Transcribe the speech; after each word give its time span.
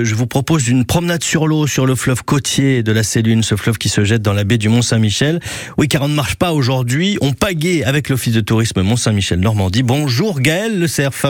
Je 0.00 0.14
vous 0.14 0.28
propose 0.28 0.68
une 0.68 0.84
promenade 0.84 1.24
sur 1.24 1.48
l'eau 1.48 1.66
sur 1.66 1.84
le 1.84 1.96
fleuve 1.96 2.22
côtier 2.22 2.84
de 2.84 2.92
la 2.92 3.02
Célune, 3.02 3.42
ce 3.42 3.56
fleuve 3.56 3.78
qui 3.78 3.88
se 3.88 4.04
jette 4.04 4.22
dans 4.22 4.32
la 4.32 4.44
baie 4.44 4.56
du 4.56 4.68
Mont-Saint-Michel. 4.68 5.40
Oui, 5.76 5.88
car 5.88 6.02
on 6.02 6.08
ne 6.08 6.14
marche 6.14 6.36
pas 6.36 6.52
aujourd'hui. 6.52 7.18
On 7.20 7.32
pagaie 7.32 7.82
avec 7.82 8.08
l'Office 8.08 8.32
de 8.32 8.40
tourisme 8.40 8.80
Mont-Saint-Michel 8.82 9.40
Normandie. 9.40 9.82
Bonjour 9.82 10.38
Gaël 10.40 10.78
Le 10.78 10.86
Cerf. 10.86 11.26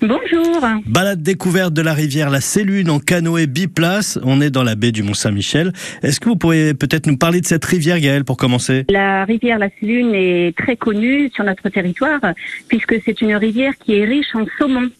Bonjour. 0.00 0.64
Balade 0.86 1.20
découverte 1.20 1.74
de 1.74 1.82
la 1.82 1.94
rivière 1.94 2.30
La 2.30 2.40
Célune 2.40 2.90
en 2.90 3.00
canoë 3.00 3.48
biplace. 3.48 4.20
On 4.22 4.40
est 4.40 4.50
dans 4.50 4.62
la 4.62 4.76
baie 4.76 4.92
du 4.92 5.02
Mont-Saint-Michel. 5.02 5.72
Est-ce 6.04 6.20
que 6.20 6.28
vous 6.28 6.36
pourriez 6.36 6.74
peut-être 6.74 7.08
nous 7.08 7.16
parler 7.16 7.40
de 7.40 7.46
cette 7.46 7.64
rivière, 7.64 7.98
Gaël, 7.98 8.22
pour 8.22 8.36
commencer? 8.36 8.84
La 8.88 9.24
rivière 9.24 9.58
La 9.58 9.68
Célune 9.80 10.14
est 10.14 10.56
très 10.56 10.76
connue 10.76 11.28
sur 11.34 11.42
notre 11.42 11.68
territoire 11.70 12.20
puisque 12.68 12.94
c'est 13.04 13.20
une 13.20 13.34
rivière 13.34 13.72
qui 13.84 13.96
est 13.96 14.04
riche 14.04 14.32
en 14.34 14.46
saumon. 14.58 14.90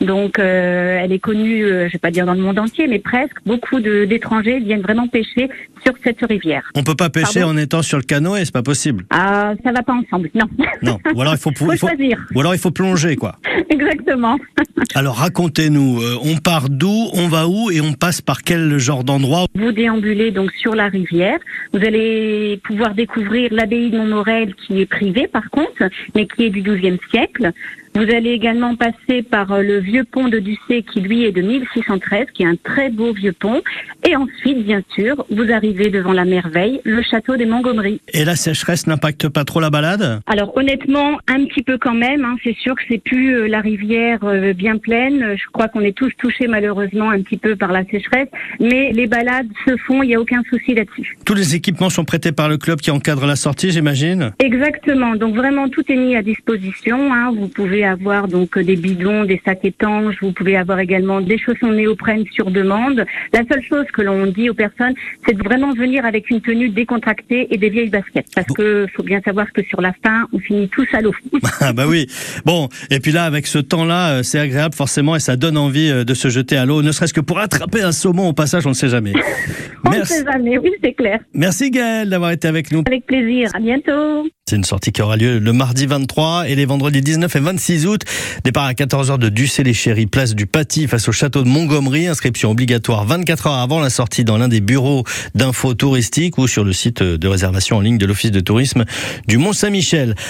Donc, 0.00 0.38
euh, 0.38 0.98
elle 1.02 1.12
est 1.12 1.18
connue, 1.18 1.64
euh, 1.64 1.88
je 1.88 1.92
vais 1.92 1.98
pas 1.98 2.10
dire 2.10 2.26
dans 2.26 2.34
le 2.34 2.40
monde 2.40 2.58
entier, 2.58 2.86
mais 2.86 2.98
presque. 2.98 3.36
Beaucoup 3.46 3.80
d'étrangers 3.80 4.60
viennent 4.60 4.82
vraiment 4.82 5.08
pêcher 5.08 5.48
sur 5.84 5.94
cette 6.04 6.20
rivière. 6.22 6.62
On 6.74 6.82
peut 6.82 6.94
pas 6.94 7.10
pêcher 7.10 7.42
en 7.42 7.56
étant 7.56 7.82
sur 7.82 7.98
le 7.98 8.04
canoë, 8.04 8.44
c'est 8.44 8.52
pas 8.52 8.62
possible. 8.62 9.04
Ah, 9.10 9.54
ça 9.64 9.72
va 9.72 9.82
pas 9.82 9.94
ensemble, 9.94 10.30
non. 10.34 10.46
Non. 10.82 10.98
Ou 11.14 11.20
alors 11.20 11.34
il 11.34 11.38
faut, 11.38 11.52
faut, 11.54 11.76
choisir. 11.76 12.18
Ou 12.34 12.40
alors 12.40 12.54
il 12.54 12.60
faut 12.60 12.70
plonger, 12.70 13.16
quoi. 13.16 13.36
Exactement. 13.70 14.38
alors 14.94 15.16
racontez-nous, 15.16 16.00
euh, 16.00 16.16
on 16.22 16.36
part 16.36 16.68
d'où, 16.68 17.10
on 17.14 17.28
va 17.28 17.48
où 17.48 17.70
et 17.70 17.80
on 17.80 17.92
passe 17.92 18.20
par 18.20 18.42
quel 18.42 18.78
genre 18.78 19.04
d'endroit? 19.04 19.46
Vous 19.54 19.72
déambulez 19.72 20.30
donc 20.30 20.52
sur 20.52 20.74
la 20.74 20.88
rivière. 20.88 21.38
Vous 21.72 21.84
allez 21.84 22.60
pouvoir 22.64 22.94
découvrir 22.94 23.52
l'abbaye 23.52 23.90
de 23.90 23.98
Montmorel 23.98 24.54
qui 24.54 24.80
est 24.80 24.86
privée 24.86 25.28
par 25.28 25.50
contre, 25.50 25.88
mais 26.14 26.26
qui 26.26 26.44
est 26.44 26.50
du 26.50 26.62
XIIe 26.62 26.98
siècle. 27.10 27.52
Vous 27.96 28.02
allez 28.02 28.30
également 28.30 28.76
passer 28.76 29.22
par 29.22 29.50
euh, 29.50 29.62
le 29.62 29.78
vieux 29.80 30.04
pont 30.04 30.28
de 30.28 30.38
Ducé 30.38 30.84
qui 30.92 31.00
lui 31.00 31.24
est 31.24 31.32
de 31.32 31.42
1613, 31.42 32.26
qui 32.32 32.44
est 32.44 32.46
un 32.46 32.54
très 32.54 32.88
beau 32.88 33.12
vieux 33.12 33.32
pont. 33.32 33.62
Et 34.08 34.14
ensuite, 34.14 34.64
bien 34.64 34.80
sûr, 34.94 35.26
vous 35.28 35.50
arrivez 35.50 35.90
devant 35.90 36.12
la 36.12 36.24
merveille, 36.24 36.80
le 36.84 37.02
château 37.02 37.36
des 37.36 37.46
Montgomery. 37.46 38.00
Et 38.14 38.24
la 38.24 38.36
sécheresse 38.36 38.86
n'impacte 38.86 39.28
pas 39.28 39.44
trop 39.44 39.58
la 39.58 39.70
balade? 39.70 40.20
Alors 40.26 40.56
honnêtement, 40.56 41.18
un 41.26 41.44
petit 41.46 41.64
peu 41.64 41.78
quand 41.78 41.94
même. 41.94 42.24
Hein. 42.24 42.36
C'est 42.44 42.56
sûr 42.58 42.76
que 42.76 42.82
c'est 42.88 43.02
plus 43.02 43.34
euh, 43.34 43.48
la 43.48 43.60
rivière 43.60 44.20
euh, 44.22 44.52
bien 44.52 44.78
pleine. 44.78 45.36
Je 45.36 45.50
crois 45.52 45.66
qu'on 45.66 45.80
est 45.80 45.96
tous 45.96 46.12
touchés 46.16 46.46
malheureusement 46.46 47.10
un 47.10 47.20
petit 47.22 47.38
peu 47.38 47.56
par 47.56 47.72
la 47.72 47.84
sécheresse. 47.86 48.28
Mais 48.60 48.92
les 48.92 49.08
balades 49.08 49.48
se 49.66 49.76
font, 49.76 50.04
il 50.04 50.08
n'y 50.08 50.14
a 50.14 50.20
aucun 50.20 50.42
souci 50.48 50.74
là-dessus. 50.74 51.18
Tous 51.24 51.34
les 51.34 51.56
équipements 51.56 51.90
sont 51.90 52.04
prêtés 52.04 52.30
par 52.30 52.48
le 52.48 52.56
club 52.56 52.80
qui 52.80 52.92
encadre 52.92 53.26
la 53.26 53.36
sortie, 53.36 53.72
j'imagine? 53.72 54.32
Exactement. 54.38 55.16
Donc 55.16 55.34
vraiment, 55.34 55.68
tout 55.68 55.82
est 55.90 55.96
mis 55.96 56.14
à 56.14 56.22
disposition. 56.22 57.12
Hein. 57.12 57.32
Vous 57.36 57.48
pouvez 57.48 57.79
avoir 57.84 58.28
donc 58.28 58.58
des 58.58 58.76
bidons, 58.76 59.24
des 59.24 59.40
sacs 59.44 59.64
étanches, 59.64 60.16
vous 60.20 60.32
pouvez 60.32 60.56
avoir 60.56 60.78
également 60.78 61.20
des 61.20 61.38
chaussons 61.38 61.72
néoprène 61.72 62.24
sur 62.32 62.50
demande. 62.50 63.04
La 63.32 63.40
seule 63.50 63.62
chose 63.68 63.86
que 63.92 64.02
l'on 64.02 64.26
dit 64.26 64.50
aux 64.50 64.54
personnes, 64.54 64.94
c'est 65.26 65.34
de 65.34 65.42
vraiment 65.42 65.72
venir 65.72 66.04
avec 66.04 66.30
une 66.30 66.40
tenue 66.40 66.68
décontractée 66.68 67.52
et 67.52 67.58
des 67.58 67.68
vieilles 67.68 67.90
baskets. 67.90 68.26
Parce 68.34 68.46
que 68.48 68.86
faut 68.94 69.02
bien 69.02 69.20
savoir 69.24 69.52
que 69.52 69.62
sur 69.64 69.80
la 69.80 69.92
fin, 70.04 70.26
on 70.32 70.38
finit 70.38 70.68
tous 70.68 70.86
à 70.92 71.00
l'eau. 71.00 71.14
ah 71.60 71.72
bah 71.72 71.84
oui. 71.88 72.06
Bon, 72.44 72.68
et 72.90 73.00
puis 73.00 73.12
là, 73.12 73.24
avec 73.24 73.46
ce 73.46 73.58
temps-là, 73.58 74.18
euh, 74.18 74.22
c'est 74.22 74.38
agréable 74.38 74.74
forcément 74.74 75.16
et 75.16 75.20
ça 75.20 75.36
donne 75.36 75.56
envie 75.56 75.90
euh, 75.90 76.04
de 76.04 76.14
se 76.14 76.28
jeter 76.28 76.56
à 76.56 76.66
l'eau, 76.66 76.82
ne 76.82 76.92
serait-ce 76.92 77.14
que 77.14 77.20
pour 77.20 77.38
attraper 77.38 77.82
un 77.82 77.92
saumon 77.92 78.28
au 78.28 78.32
passage, 78.32 78.66
on 78.66 78.70
ne 78.70 78.74
sait 78.74 78.88
jamais. 78.88 79.12
on 79.84 79.90
ne 79.90 80.04
sait 80.04 80.24
jamais, 80.24 80.58
oui, 80.58 80.72
c'est 80.82 80.94
clair. 80.94 81.20
Merci 81.34 81.70
Gaël 81.70 82.08
d'avoir 82.08 82.30
été 82.32 82.48
avec 82.48 82.72
nous. 82.72 82.82
Avec 82.86 83.06
plaisir. 83.06 83.50
À 83.54 83.60
bientôt. 83.60 84.26
C'est 84.50 84.56
une 84.56 84.64
sortie 84.64 84.90
qui 84.90 85.00
aura 85.00 85.16
lieu 85.16 85.38
le 85.38 85.52
mardi 85.52 85.86
23 85.86 86.48
et 86.48 86.56
les 86.56 86.66
vendredis 86.66 87.02
19 87.02 87.36
et 87.36 87.38
26 87.38 87.86
août. 87.86 88.02
Départ 88.42 88.64
à 88.64 88.72
14h 88.72 89.16
de 89.16 89.28
Ducé-les-Chéris, 89.28 90.06
place 90.06 90.34
du 90.34 90.46
Paty 90.46 90.88
face 90.88 91.08
au 91.08 91.12
château 91.12 91.44
de 91.44 91.48
Montgomery. 91.48 92.08
Inscription 92.08 92.50
obligatoire 92.50 93.04
24 93.04 93.46
heures 93.46 93.58
avant 93.58 93.78
la 93.78 93.90
sortie 93.90 94.24
dans 94.24 94.38
l'un 94.38 94.48
des 94.48 94.60
bureaux 94.60 95.04
d'infos 95.36 95.74
touristiques 95.74 96.36
ou 96.36 96.48
sur 96.48 96.64
le 96.64 96.72
site 96.72 97.00
de 97.00 97.28
réservation 97.28 97.76
en 97.76 97.80
ligne 97.80 97.96
de 97.96 98.06
l'Office 98.06 98.32
de 98.32 98.40
tourisme 98.40 98.84
du 99.28 99.38
Mont-Saint-Michel. 99.38 100.16